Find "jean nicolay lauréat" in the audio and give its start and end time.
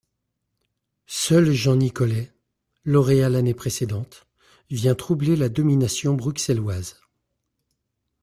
1.51-3.29